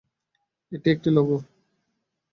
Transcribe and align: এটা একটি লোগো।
এটা 0.71 0.87
একটি 0.91 1.09
লোগো। 1.09 1.37